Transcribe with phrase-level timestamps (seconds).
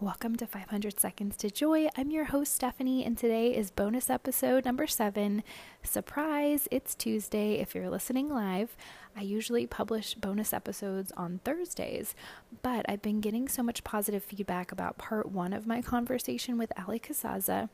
[0.00, 1.88] Welcome to 500 Seconds to Joy.
[1.96, 5.42] I'm your host, Stephanie, and today is bonus episode number seven.
[5.82, 8.76] Surprise, it's Tuesday if you're listening live.
[9.16, 12.14] I usually publish bonus episodes on Thursdays,
[12.62, 16.72] but I've been getting so much positive feedback about part one of my conversation with
[16.78, 17.68] Ali Casazza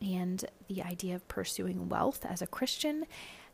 [0.00, 3.04] and the idea of pursuing wealth as a Christian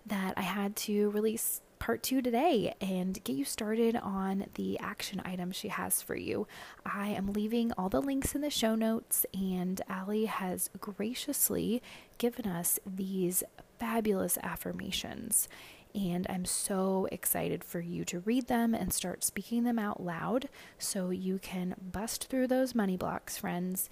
[0.04, 5.20] that I had to release part two today and get you started on the action
[5.24, 6.46] items she has for you.
[6.86, 11.82] I am leaving all the links in the show notes, and Ali has graciously
[12.18, 13.42] given us these
[13.80, 15.48] fabulous affirmations.
[15.92, 20.48] And I'm so excited for you to read them and start speaking them out loud
[20.78, 23.88] so you can bust through those money blocks, friends.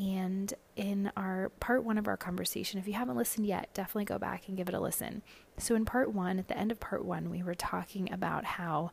[0.00, 4.18] And in our part one of our conversation, if you haven't listened yet, definitely go
[4.18, 5.20] back and give it a listen.
[5.58, 8.92] So, in part one, at the end of part one, we were talking about how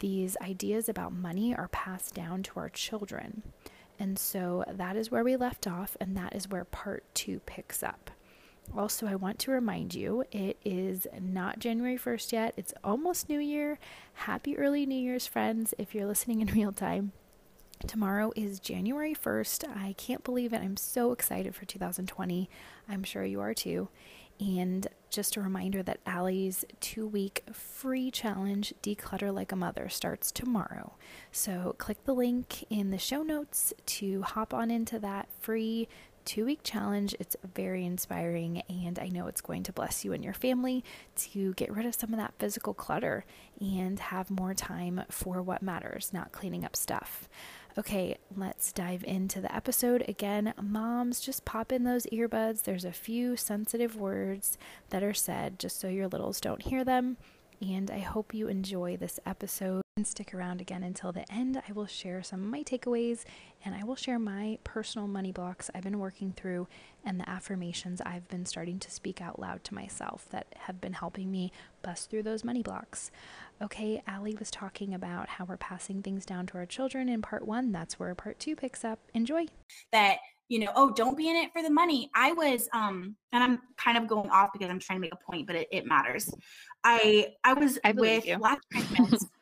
[0.00, 3.44] these ideas about money are passed down to our children.
[4.00, 7.82] And so that is where we left off, and that is where part two picks
[7.84, 8.10] up.
[8.76, 12.54] Also, I want to remind you it is not January 1st yet.
[12.56, 13.78] It's almost New Year.
[14.14, 17.12] Happy early New Year's, friends, if you're listening in real time.
[17.86, 19.76] Tomorrow is January 1st.
[19.76, 20.60] I can't believe it.
[20.60, 22.50] I'm so excited for 2020.
[22.88, 23.88] I'm sure you are too.
[24.38, 30.30] And just a reminder that Ali's two week free challenge, Declutter Like a Mother, starts
[30.30, 30.94] tomorrow.
[31.32, 35.88] So click the link in the show notes to hop on into that free
[36.24, 37.14] two week challenge.
[37.18, 40.84] It's very inspiring, and I know it's going to bless you and your family
[41.16, 43.24] to get rid of some of that physical clutter
[43.60, 47.28] and have more time for what matters, not cleaning up stuff.
[47.78, 50.04] Okay, let's dive into the episode.
[50.08, 52.64] Again, moms, just pop in those earbuds.
[52.64, 54.58] There's a few sensitive words
[54.90, 57.16] that are said just so your littles don't hear them.
[57.60, 61.60] And I hope you enjoy this episode and stick around again until the end.
[61.68, 63.24] I will share some of my takeaways
[63.62, 66.68] and I will share my personal money blocks I've been working through
[67.04, 70.94] and the affirmations I've been starting to speak out loud to myself that have been
[70.94, 73.10] helping me bust through those money blocks.
[73.60, 77.46] Okay, Ali was talking about how we're passing things down to our children in part
[77.46, 77.70] one.
[77.70, 79.00] That's where part two picks up.
[79.12, 79.48] Enjoy.
[79.92, 80.16] That
[80.48, 82.10] you know, oh, don't be in it for the money.
[82.14, 85.30] I was, um, and I'm kind of going off because I'm trying to make a
[85.30, 86.34] point, but it, it matters.
[86.82, 88.38] I I was I with you.
[88.38, 89.26] last Christmas.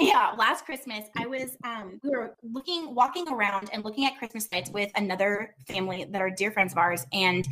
[0.00, 4.48] yeah, last Christmas I was um we were looking walking around and looking at Christmas
[4.52, 7.46] lights with another family that are dear friends of ours and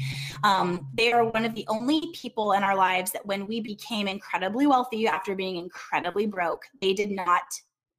[0.45, 4.09] um they are one of the only people in our lives that when we became
[4.09, 7.43] incredibly wealthy after being incredibly broke, they did not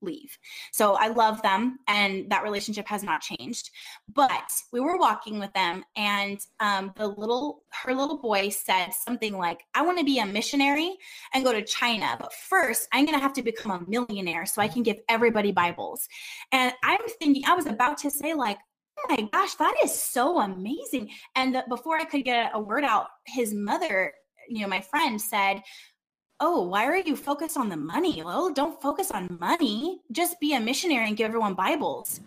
[0.02, 0.38] leave.
[0.72, 3.70] So I love them and that relationship has not changed.
[4.14, 9.38] But we were walking with them and um, the little, her little boy said something
[9.38, 10.98] like, I want to be a missionary
[11.34, 12.18] and go to China.
[12.20, 15.52] But first, I'm going to have to become a millionaire so I can give everybody
[15.52, 16.08] Bibles.
[16.52, 18.58] And I'm thinking, I was about to say, like,
[19.00, 21.10] oh my gosh, that is so amazing.
[21.36, 24.14] And the, before I could get a word out, his mother,
[24.48, 25.62] you know, my friend said,
[26.40, 28.22] oh, why are you focused on the money?
[28.24, 30.02] Well, don't focus on money.
[30.12, 32.22] Just be a missionary and give everyone Bibles.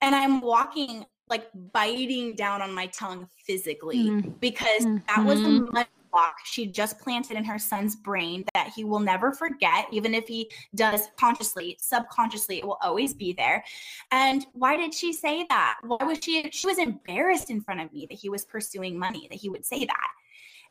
[0.00, 4.30] And I'm walking, like biting down on my tongue physically mm-hmm.
[4.40, 5.72] because that was the mm-hmm.
[5.72, 10.12] money block she just planted in her son's brain that he will never forget, even
[10.12, 13.64] if he does consciously, subconsciously, it will always be there.
[14.10, 15.78] And why did she say that?
[15.84, 16.50] Why was she?
[16.50, 19.64] She was embarrassed in front of me that he was pursuing money, that he would
[19.64, 20.08] say that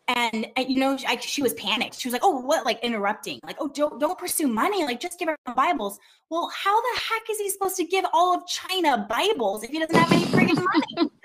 [0.10, 2.00] and, and you know I, she was panicked.
[2.00, 2.66] She was like oh what?
[2.66, 4.84] Like interrupting like oh don't don't pursue money.
[4.84, 6.00] Like just give everyone bibles.
[6.30, 9.80] Well how the heck is he supposed to give all of china bibles if he
[9.80, 11.12] doesn't have any freaking money?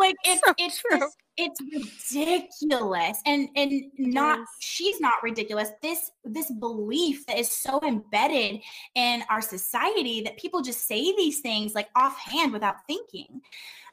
[0.00, 3.20] Like it's so it's just, it's ridiculous.
[3.26, 4.48] And and not yes.
[4.58, 5.68] she's not ridiculous.
[5.82, 8.62] This this belief that is so embedded
[8.94, 13.42] in our society that people just say these things like offhand without thinking.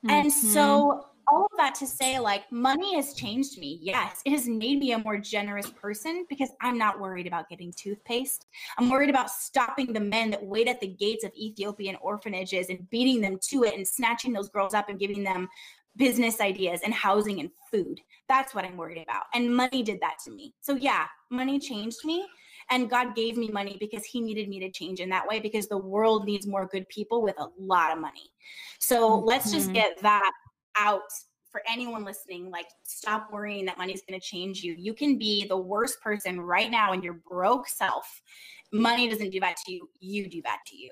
[0.06, 0.10] Mm-hmm.
[0.12, 3.80] and so all of that to say, like, money has changed me.
[3.82, 7.74] Yes, it has made me a more generous person because I'm not worried about getting
[7.74, 8.46] toothpaste.
[8.78, 12.90] I'm worried about stopping the men that wait at the gates of Ethiopian orphanages and
[12.90, 15.50] beating them to it and snatching those girls up and giving them
[15.98, 18.00] business ideas and housing and food.
[18.30, 19.24] That's what I'm worried about.
[19.34, 20.54] And money did that to me.
[20.62, 22.26] So, yeah, money changed me.
[22.70, 25.68] And God gave me money because He needed me to change in that way because
[25.68, 28.30] the world needs more good people with a lot of money.
[28.80, 29.26] So, mm-hmm.
[29.26, 29.76] let's just mm-hmm.
[29.76, 30.32] get that
[30.78, 31.02] out
[31.52, 34.76] for anyone listening like stop worrying that money is going to change you.
[34.78, 38.22] You can be the worst person right now in your broke self.
[38.74, 40.92] Money doesn't do that to you you do that to you.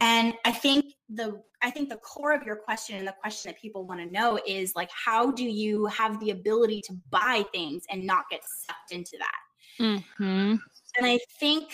[0.00, 3.60] And i think the i think the core of your question and the question that
[3.60, 7.84] people want to know is like how do you have the ability to buy things
[7.90, 9.82] and not get sucked into that?
[9.82, 10.54] Mm-hmm.
[10.98, 11.72] and i think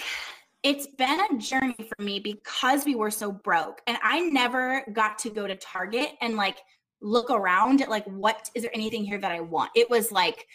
[0.63, 5.19] it's been a journey for me because we were so broke and I never got
[5.21, 6.59] to go to Target and like
[7.01, 9.71] look around at like what is there anything here that I want.
[9.75, 10.47] It was like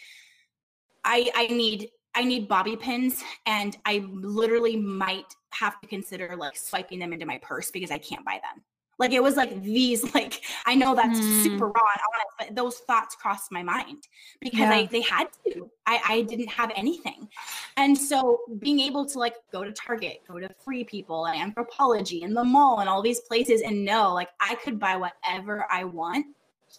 [1.04, 6.56] I I need I need bobby pins and I literally might have to consider like
[6.56, 8.62] swiping them into my purse because I can't buy them.
[8.98, 11.42] Like it was like these, like I know that's mm.
[11.42, 14.08] super raw and honest, but those thoughts crossed my mind
[14.40, 14.70] because yeah.
[14.70, 15.70] I they had to.
[15.86, 17.28] I, I didn't have anything.
[17.76, 22.24] And so being able to like go to Target, go to Free People and Anthropologie
[22.24, 25.84] and the mall and all these places and know like I could buy whatever I
[25.84, 26.26] want.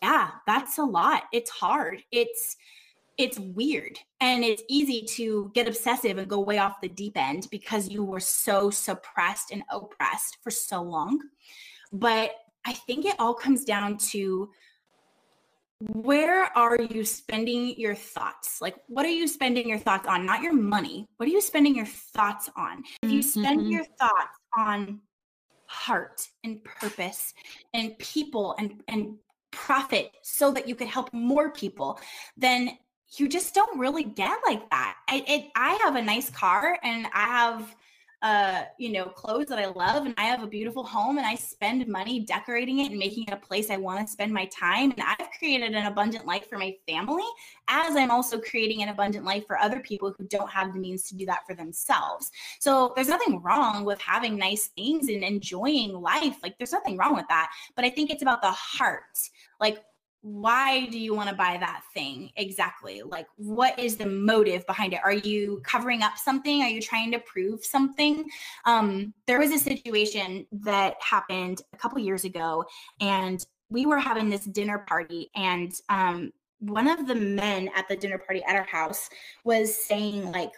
[0.02, 1.24] Yeah, that's a lot.
[1.32, 2.04] It's hard.
[2.12, 2.58] It's
[3.18, 7.48] it's weird and it's easy to get obsessive and go way off the deep end
[7.50, 11.20] because you were so suppressed and oppressed for so long.
[11.92, 12.32] But
[12.66, 14.50] I think it all comes down to
[15.80, 18.62] where are you spending your thoughts?
[18.62, 20.26] Like, what are you spending your thoughts on?
[20.26, 21.08] Not your money.
[21.18, 22.84] What are you spending your thoughts on?
[23.04, 23.72] If you spend mm-hmm.
[23.72, 25.02] your thoughts on
[25.68, 27.34] heart and purpose
[27.74, 29.18] and people and, and
[29.52, 32.00] profit so that you could help more people,
[32.36, 32.78] then
[33.16, 34.96] you just don't really get like that.
[35.08, 37.76] I, it, I have a nice car and I have
[38.28, 41.36] uh, you know, clothes that I love and I have a beautiful home and I
[41.36, 44.92] spend money decorating it and making it a place I want to spend my time.
[44.92, 47.24] And I've created an abundant life for my family
[47.70, 51.04] as I'm also creating an abundant life for other people who don't have the means
[51.04, 52.30] to do that for themselves.
[52.60, 56.36] So there's nothing wrong with having nice things and enjoying life.
[56.44, 57.50] Like there's nothing wrong with that.
[57.78, 59.04] But I think it's about the heart.
[59.62, 59.78] Like
[60.28, 63.02] why do you want to buy that thing exactly?
[63.02, 65.00] Like what is the motive behind it?
[65.04, 66.62] Are you covering up something?
[66.62, 68.26] Are you trying to prove something?
[68.66, 72.66] Um there was a situation that happened a couple years ago
[73.00, 77.96] and we were having this dinner party and um one of the men at the
[77.96, 79.10] dinner party at our house
[79.46, 80.52] was saying like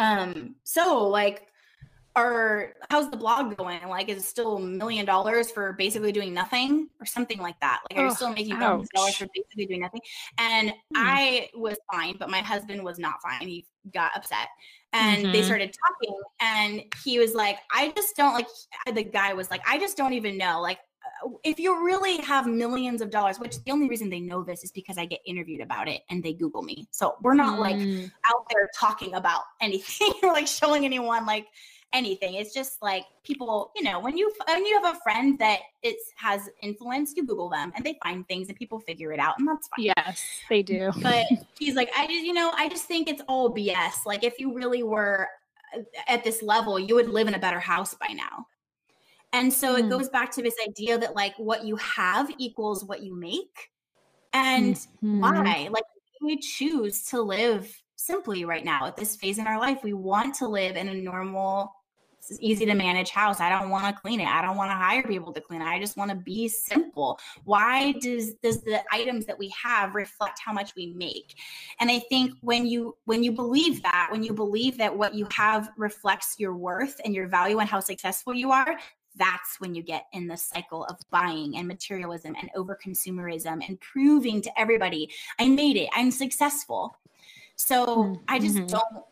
[0.00, 1.46] um so like
[2.16, 3.88] or how's the blog going?
[3.88, 7.80] Like, is it still a million dollars for basically doing nothing or something like that?
[7.90, 10.00] Like, are you still making millions dollars for basically doing nothing?
[10.38, 10.96] And hmm.
[10.96, 13.48] I was fine, but my husband was not fine.
[13.48, 14.48] He got upset
[14.92, 15.32] and mm-hmm.
[15.32, 16.20] they started talking.
[16.40, 18.46] And he was like, I just don't like,
[18.94, 20.60] the guy was like, I just don't even know.
[20.60, 20.78] Like,
[21.24, 24.62] uh, if you really have millions of dollars, which the only reason they know this
[24.62, 26.86] is because I get interviewed about it and they Google me.
[26.92, 27.60] So we're not mm.
[27.60, 31.48] like out there talking about anything or like showing anyone like
[31.92, 32.34] anything.
[32.34, 35.96] It's just like people, you know, when you when you have a friend that it
[36.16, 39.48] has influence, you Google them and they find things and people figure it out, and
[39.48, 39.92] that's fine.
[39.96, 40.90] Yes, they do.
[41.02, 41.26] But
[41.58, 44.06] he's like, I just, you know, I just think it's all BS.
[44.06, 45.28] Like if you really were
[45.76, 48.46] uh, at this level, you would live in a better house by now.
[49.32, 49.80] And so mm.
[49.80, 49.90] it hmm.
[49.90, 53.70] goes back to this idea that like what you have equals what you make.
[54.32, 55.20] And mm-hmm.
[55.20, 55.68] why?
[55.70, 55.84] Like
[56.22, 57.70] we choose to live
[58.04, 59.82] simply right now at this phase in our life.
[59.82, 61.74] We want to live in a normal
[62.40, 63.40] easy to manage house.
[63.40, 64.26] I don't want to clean it.
[64.26, 65.66] I don't want to hire people to clean it.
[65.66, 67.18] I just want to be simple.
[67.44, 71.34] Why does does the items that we have reflect how much we make?
[71.80, 75.26] And I think when you when you believe that, when you believe that what you
[75.32, 78.78] have reflects your worth and your value and how successful you are,
[79.16, 83.78] that's when you get in the cycle of buying and materialism and over consumerism and
[83.80, 85.90] proving to everybody I made it.
[85.92, 86.96] I'm successful.
[87.56, 88.22] So mm-hmm.
[88.28, 88.66] I just mm-hmm.
[88.66, 89.04] don't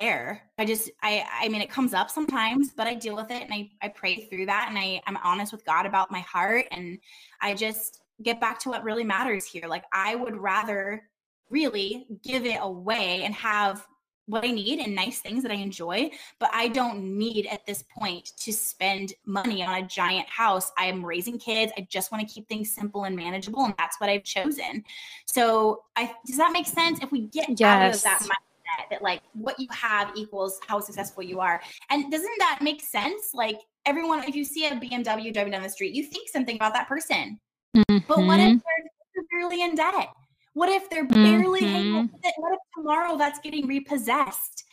[0.00, 0.42] care.
[0.58, 3.52] I just I I mean it comes up sometimes, but I deal with it and
[3.52, 6.98] I I pray through that and I I'm honest with God about my heart and
[7.40, 9.68] I just get back to what really matters here.
[9.68, 11.02] Like I would rather
[11.50, 13.86] really give it away and have
[14.26, 17.84] what I need and nice things that I enjoy, but I don't need at this
[17.96, 20.72] point to spend money on a giant house.
[20.76, 21.72] I am raising kids.
[21.76, 24.84] I just want to keep things simple and manageable, and that's what I've chosen.
[25.26, 27.00] So, I does that make sense?
[27.02, 27.62] If we get yes.
[27.62, 32.10] out of that mindset that like what you have equals how successful you are, and
[32.10, 33.30] doesn't that make sense?
[33.32, 36.74] Like everyone, if you see a BMW driving down the street, you think something about
[36.74, 37.38] that person.
[37.76, 37.98] Mm-hmm.
[38.08, 38.58] But what if mm-hmm.
[38.58, 40.08] they're severely in debt?
[40.56, 41.74] What if they're barely mm-hmm.
[41.74, 42.32] hanging with it?
[42.38, 44.64] What if tomorrow that's getting repossessed?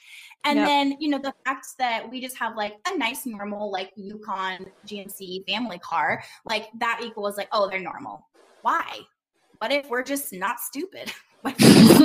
[0.46, 0.68] And yep.
[0.70, 4.66] then, you know, the fact that we just have like a nice, normal, like Yukon
[4.88, 8.26] GMC family car, like that equals like, oh, they're normal.
[8.62, 9.00] Why?
[9.58, 11.12] What if we're just not stupid?
[11.44, 12.00] like it's,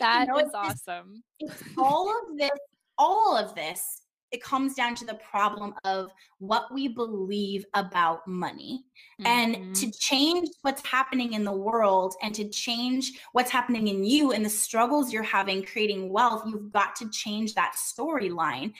[0.00, 1.22] that you know, is awesome.
[1.38, 2.50] It's all of this,
[2.98, 8.84] all of this it comes down to the problem of what we believe about money.
[9.20, 9.26] Mm-hmm.
[9.26, 9.90] And to mm-hmm.
[9.98, 14.50] change what's happening in the world and to change what's happening in you and the
[14.50, 18.72] struggles you're having creating wealth, you've got to change that storyline.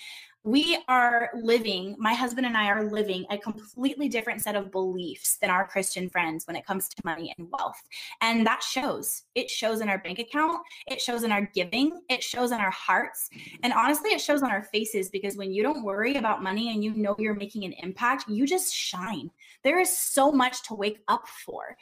[0.42, 5.36] We are living, my husband and I are living a completely different set of beliefs
[5.36, 7.80] than our Christian friends when it comes to money and wealth.
[8.22, 9.24] And that shows.
[9.34, 12.70] It shows in our bank account, it shows in our giving, it shows in our
[12.70, 13.28] hearts.
[13.62, 16.82] And honestly, it shows on our faces because when you don't worry about money and
[16.82, 19.30] you know you're making an impact, you just shine.
[19.62, 21.76] There is so much to wake up for.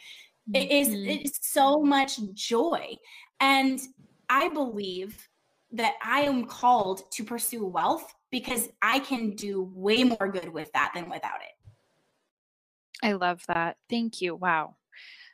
[0.53, 1.11] It is mm-hmm.
[1.11, 2.97] it is so much joy.
[3.39, 3.79] And
[4.29, 5.29] I believe
[5.73, 10.73] that I am called to pursue wealth because I can do way more good with
[10.73, 11.59] that than without it.
[13.03, 13.77] I love that.
[13.89, 14.35] Thank you.
[14.35, 14.77] Wow.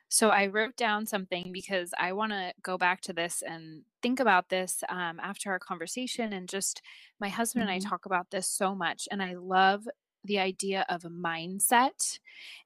[0.08, 4.20] So I wrote down something because I want to go back to this and think
[4.20, 6.32] about this um, after our conversation.
[6.32, 6.82] And just
[7.20, 7.70] my husband mm-hmm.
[7.70, 7.88] and I mm-hmm.
[7.88, 9.08] talk about this so much.
[9.10, 9.88] And I love
[10.22, 12.18] the idea of a mindset.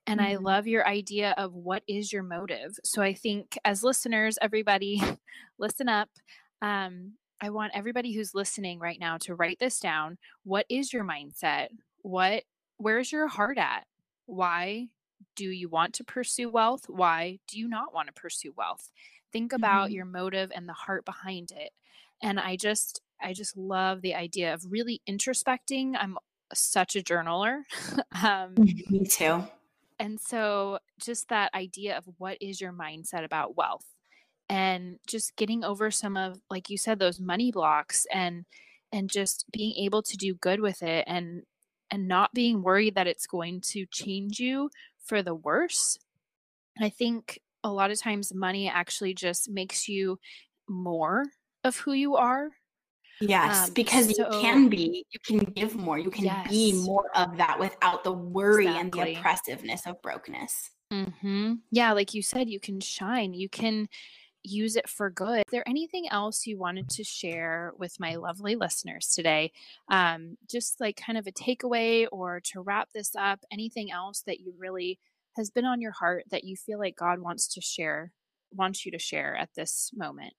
[0.06, 0.30] And mm-hmm.
[0.30, 2.76] I love your idea of what is your motive.
[2.85, 5.02] So I think as listeners, everybody,
[5.58, 6.11] listen up.
[6.61, 10.18] Um, I want everybody who's listening right now to write this down.
[10.45, 11.68] What is your mindset?
[12.02, 12.45] What
[12.78, 13.87] where's your heart at?
[14.26, 14.88] Why
[15.37, 16.85] do you want to pursue wealth?
[16.88, 18.90] Why do you not want to pursue wealth?
[19.33, 19.95] Think about mm-hmm.
[19.95, 21.71] your motive and the heart behind it.
[22.23, 25.95] And I just I just love the idea of really introspecting.
[25.99, 26.18] I'm
[26.54, 27.62] such a journaler.
[28.23, 29.45] um, Me too.
[30.00, 33.85] And so, just that idea of what is your mindset about wealth?
[34.48, 38.44] And just getting over some of like you said those money blocks and
[38.92, 41.42] and just being able to do good with it and
[41.90, 44.70] and not being worried that it's going to change you
[45.04, 45.98] for the worse
[46.80, 50.18] i think a lot of times money actually just makes you
[50.68, 51.26] more
[51.64, 52.50] of who you are
[53.20, 56.48] Yes, um, because so, you can be, you can give more, you can yes.
[56.48, 58.80] be more of that without the worry exactly.
[58.80, 60.70] and the oppressiveness of brokenness.
[60.92, 61.54] Mm-hmm.
[61.70, 63.34] Yeah, like you said, you can shine.
[63.34, 63.88] You can
[64.48, 65.38] use it for good.
[65.38, 69.52] Is there anything else you wanted to share with my lovely listeners today?
[69.90, 74.40] Um, just like kind of a takeaway or to wrap this up, anything else that
[74.40, 74.98] you really
[75.36, 78.12] has been on your heart that you feel like God wants to share,
[78.52, 80.34] wants you to share at this moment?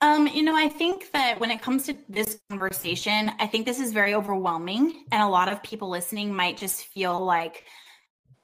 [0.00, 3.78] Um, you know, I think that when it comes to this conversation, I think this
[3.78, 5.04] is very overwhelming.
[5.12, 7.64] And a lot of people listening might just feel like,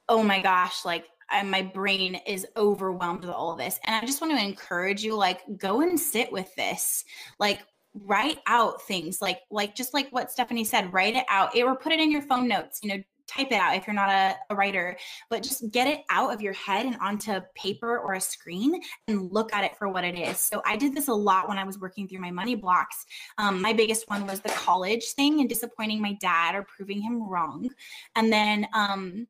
[0.08, 3.78] oh my gosh, like and my brain is overwhelmed with all of this.
[3.84, 7.04] And I just want to encourage you like go and sit with this.
[7.38, 7.60] Like
[7.94, 11.74] write out things like like just like what Stephanie said, write it out it, or
[11.74, 14.34] put it in your phone notes, you know, type it out if you're not a,
[14.50, 14.96] a, writer,
[15.28, 19.30] but just get it out of your head and onto paper or a screen and
[19.30, 20.38] look at it for what it is.
[20.38, 23.04] So I did this a lot when I was working through my money blocks.
[23.36, 27.28] Um, my biggest one was the college thing and disappointing my dad or proving him
[27.28, 27.68] wrong.
[28.16, 29.26] And then um,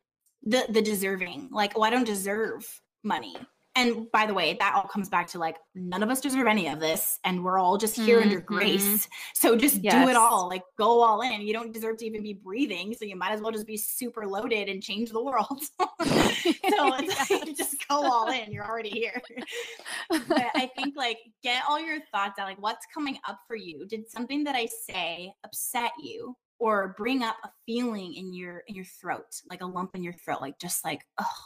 [0.48, 2.66] the the deserving like oh i don't deserve
[3.02, 3.36] money.
[3.76, 6.66] And by the way that all comes back to like none of us deserve any
[6.68, 8.28] of this and we're all just here mm-hmm.
[8.28, 9.06] under grace.
[9.34, 9.94] So just yes.
[9.94, 11.42] do it all like go all in.
[11.42, 14.26] You don't deserve to even be breathing so you might as well just be super
[14.26, 15.62] loaded and change the world.
[16.78, 19.20] So it's like just go all in you're already here.
[20.08, 20.22] But
[20.54, 23.86] i think like get all your thoughts out like what's coming up for you?
[23.86, 28.74] Did something that i say upset you or bring up a feeling in your in
[28.74, 31.36] your throat like a lump in your throat like just like oh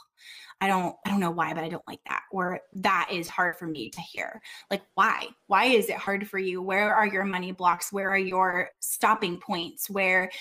[0.61, 3.55] i don't i don't know why but i don't like that or that is hard
[3.55, 4.41] for me to hear.
[4.69, 5.27] Like why?
[5.47, 6.61] Why is it hard for you?
[6.61, 7.93] Where are your money blocks?
[7.93, 9.89] Where are your stopping points?
[9.89, 10.31] Where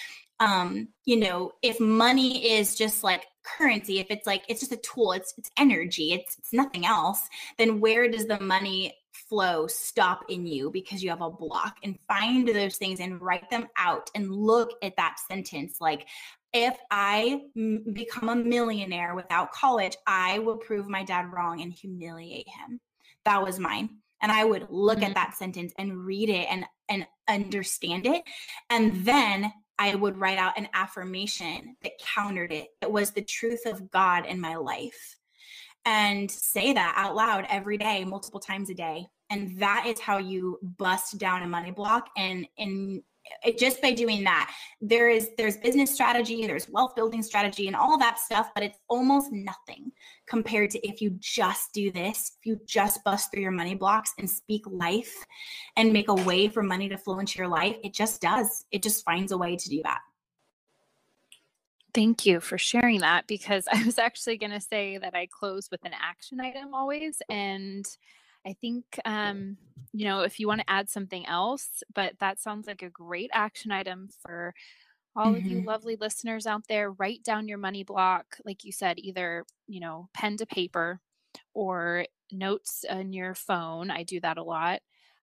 [0.41, 4.77] um you know if money is just like currency if it's like it's just a
[4.79, 8.93] tool it's it's energy it's it's nothing else then where does the money
[9.33, 13.49] flow stop in you because you have a block and find those things and write
[13.49, 16.07] them out and look at that sentence like
[16.53, 21.73] if I m- become a millionaire without college, I will prove my dad wrong and
[21.73, 22.79] humiliate him.
[23.25, 23.89] That was mine.
[24.21, 25.07] And I would look mm-hmm.
[25.07, 28.23] at that sentence and read it and and understand it.
[28.69, 32.69] And then I would write out an affirmation that countered it.
[32.83, 35.17] It was the truth of God in my life.
[35.85, 40.19] And say that out loud every day, multiple times a day and that is how
[40.19, 43.03] you bust down a money block and and
[43.45, 47.77] it, just by doing that there is there's business strategy there's wealth building strategy and
[47.77, 49.91] all that stuff but it's almost nothing
[50.27, 54.13] compared to if you just do this if you just bust through your money blocks
[54.19, 55.25] and speak life
[55.77, 58.83] and make a way for money to flow into your life it just does it
[58.83, 60.01] just finds a way to do that
[61.95, 65.71] Thank you for sharing that because I was actually going to say that I close
[65.71, 67.21] with an action item always.
[67.29, 67.87] And
[68.47, 69.57] I think, um,
[69.93, 73.31] you know, if you want to add something else, but that sounds like a great
[73.33, 74.55] action item for
[75.15, 75.37] all mm-hmm.
[75.37, 75.69] of you mm-hmm.
[75.69, 76.91] lovely listeners out there.
[76.93, 81.01] Write down your money block, like you said, either, you know, pen to paper
[81.55, 83.91] or notes on your phone.
[83.91, 84.81] I do that a lot.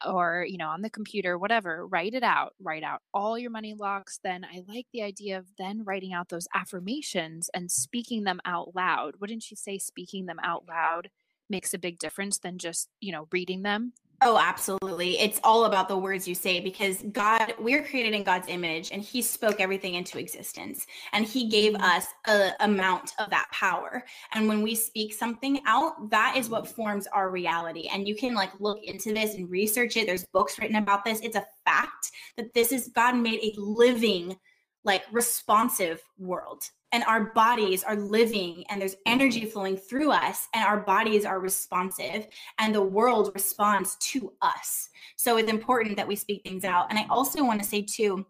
[0.06, 3.74] or you know on the computer whatever write it out write out all your money
[3.75, 8.39] blocks then i like the idea of then writing out those affirmations and speaking them
[8.46, 11.10] out loud wouldn't you say speaking them out loud
[11.51, 13.93] makes a big difference than just you know reading them
[14.24, 15.17] Oh, absolutely.
[15.17, 19.01] It's all about the words you say because God, we're created in God's image and
[19.01, 21.84] He spoke everything into existence and He gave mm-hmm.
[21.84, 24.03] us a amount of that power.
[24.34, 27.89] And when we speak something out, that is what forms our reality.
[27.91, 30.05] And you can like look into this and research it.
[30.05, 31.20] There's books written about this.
[31.22, 34.38] It's a fact that this is God made a living,
[34.84, 40.63] like responsive world and our bodies are living and there's energy flowing through us and
[40.63, 42.27] our bodies are responsive
[42.60, 44.89] and the world responds to us.
[45.15, 46.88] So it's important that we speak things out.
[46.89, 48.25] And i also want to say too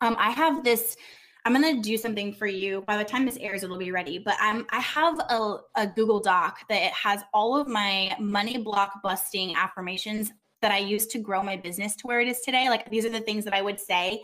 [0.00, 0.96] um, i have this
[1.44, 2.82] i'm going to do something for you.
[2.86, 6.20] By the time this airs it'll be ready but i'm i have a, a google
[6.20, 10.32] doc that has all of my money block busting affirmations
[10.62, 12.68] that i use to grow my business to where it is today.
[12.68, 14.22] Like these are the things that i would say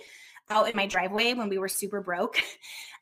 [0.50, 2.38] out in my driveway when we were super broke.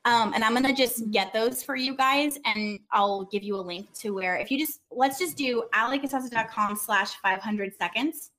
[0.05, 3.61] Um, and I'm gonna just get those for you guys, and I'll give you a
[3.61, 8.31] link to where if you just let's just do alicasazza.com slash 500 seconds,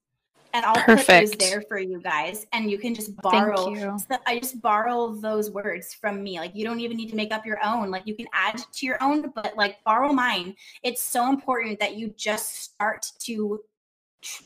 [0.52, 1.06] and I'll Perfect.
[1.06, 3.68] put those there for you guys, and you can just borrow.
[3.68, 3.98] You.
[3.98, 6.38] So I just borrow those words from me.
[6.40, 7.90] Like you don't even need to make up your own.
[7.90, 10.56] Like you can add to your own, but like borrow mine.
[10.82, 13.60] It's so important that you just start to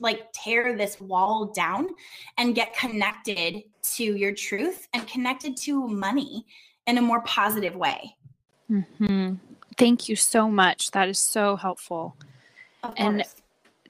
[0.00, 1.88] like tear this wall down
[2.38, 6.46] and get connected to your truth and connected to money
[6.86, 8.16] in a more positive way.
[8.70, 9.34] Mm-hmm.
[9.76, 10.90] Thank you so much.
[10.92, 12.16] That is so helpful.
[12.96, 13.24] And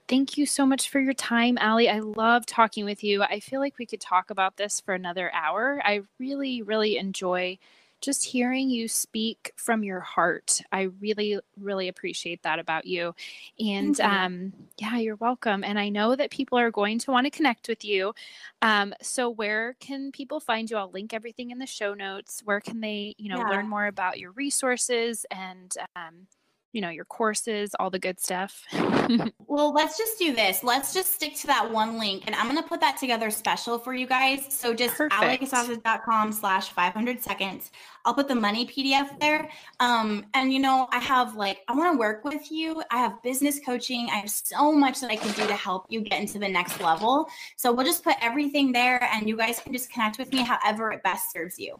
[0.07, 1.89] thank you so much for your time, Ali.
[1.89, 3.23] I love talking with you.
[3.23, 5.81] I feel like we could talk about this for another hour.
[5.83, 7.57] I really, really enjoy
[8.05, 10.61] just hearing you speak from your heart.
[10.71, 13.15] I really, really appreciate that about you.
[13.59, 14.05] And you.
[14.05, 15.63] Um, yeah, you're welcome.
[15.63, 18.13] And I know that people are going to want to connect with you.
[18.61, 20.77] Um, so where can people find you?
[20.77, 22.41] I'll link everything in the show notes.
[22.45, 23.49] Where can they, you know, yeah.
[23.49, 26.27] learn more about your resources and um,
[26.75, 28.65] you know, your courses, all the good stuff.
[29.47, 30.61] well, let's just do this.
[30.61, 33.79] Let's just stick to that one link and I'm going to put that together special
[33.79, 34.45] for you guys.
[34.49, 37.71] So just alicasazza.com slash 500 seconds.
[38.03, 39.49] I'll put the money PDF there.
[39.79, 42.83] Um, and you know, I have like, I want to work with you.
[42.91, 44.09] I have business coaching.
[44.11, 46.81] I have so much that I can do to help you get into the next
[46.81, 47.29] level.
[47.55, 50.91] So we'll just put everything there and you guys can just connect with me however
[50.91, 51.79] it best serves you.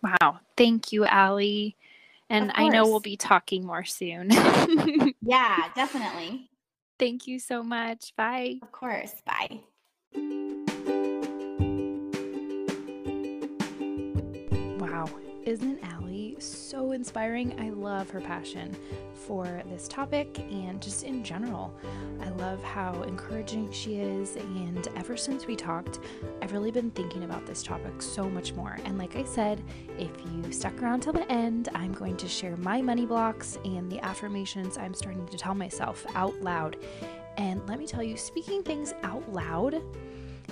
[0.00, 0.38] Wow.
[0.56, 1.76] Thank you, Ali.
[2.32, 4.30] And I know we'll be talking more soon.
[5.22, 6.48] yeah, definitely.
[6.98, 8.14] Thank you so much.
[8.16, 8.58] Bye.
[8.62, 9.12] Of course.
[9.26, 9.60] Bye.
[14.78, 15.10] Wow.
[15.44, 16.01] Isn't Ali
[16.42, 17.58] so inspiring?
[17.60, 18.76] I love her passion
[19.14, 21.74] for this topic and just in general.
[22.20, 24.36] I love how encouraging she is.
[24.36, 26.00] And ever since we talked,
[26.40, 28.78] I've really been thinking about this topic so much more.
[28.84, 29.62] And like I said,
[29.98, 33.90] if you stuck around till the end, I'm going to share my money blocks and
[33.90, 36.76] the affirmations I'm starting to tell myself out loud.
[37.36, 39.82] And let me tell you, speaking things out loud,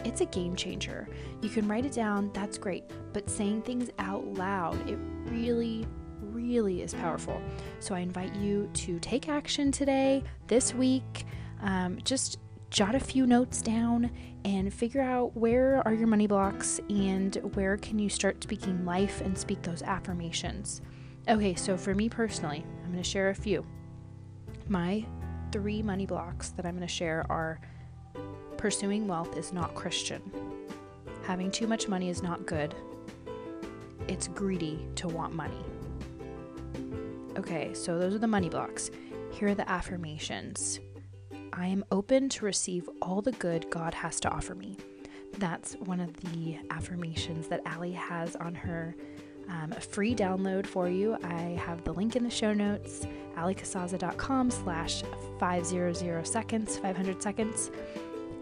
[0.04, 1.08] it's a game changer.
[1.42, 5.86] You can write it down, that's great, but saying things out loud, it really,
[6.20, 7.40] really is powerful.
[7.78, 11.24] So I invite you to take action today, this week.
[11.62, 12.38] Um, just
[12.70, 14.10] jot a few notes down
[14.44, 19.20] and figure out where are your money blocks and where can you start speaking life
[19.20, 20.80] and speak those affirmations.
[21.28, 23.66] Okay, so for me personally, I'm going to share a few.
[24.68, 25.04] My
[25.52, 27.60] three money blocks that I'm going to share are
[28.60, 30.20] pursuing wealth is not Christian.
[31.22, 32.74] Having too much money is not good.
[34.06, 35.64] It's greedy to want money.
[37.38, 38.90] Okay, so those are the money blocks.
[39.32, 40.78] Here are the affirmations
[41.54, 44.76] I am open to receive all the good God has to offer me.
[45.38, 48.94] That's one of the affirmations that Ali has on her
[49.48, 51.16] um, free download for you.
[51.24, 55.02] I have the link in the show notes, alicasazza.com slash
[55.38, 57.70] 500 seconds, 500 seconds.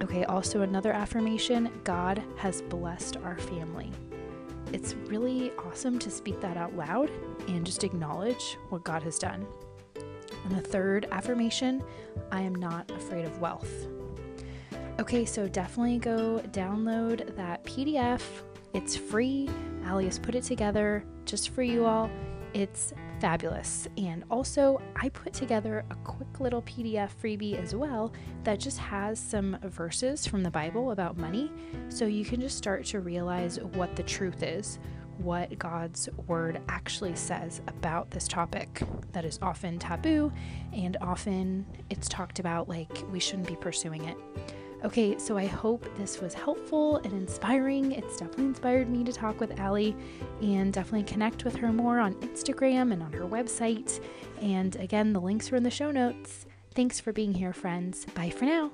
[0.03, 3.93] Okay, also another affirmation God has blessed our family
[4.73, 7.11] it's really awesome to speak that out loud
[7.49, 9.47] and just acknowledge what God has done.
[10.45, 11.83] And the third affirmation
[12.31, 13.87] I am not afraid of wealth.
[15.01, 18.23] Okay, so definitely go download that PDF.
[18.75, 19.49] It's free.
[19.87, 22.11] Ali has put it together just for you all.
[22.53, 23.89] It's fabulous.
[23.97, 25.95] And also, I put together a
[26.41, 28.13] little PDF freebie as well
[28.45, 31.53] that just has some verses from the Bible about money.
[31.89, 34.79] So you can just start to realize what the truth is,
[35.19, 40.33] what God's word actually says about this topic that is often taboo
[40.73, 44.17] and often it's talked about like we shouldn't be pursuing it.
[44.85, 47.93] Okay, so I hope this was helpful and inspiring.
[47.93, 49.97] It's definitely inspired me to talk with Ali
[50.41, 54.01] and definitely connect with her more on Instagram and on her website.
[54.41, 56.47] And again, the links are in the show notes.
[56.75, 58.07] Thanks for being here, friends.
[58.15, 58.71] Bye for now.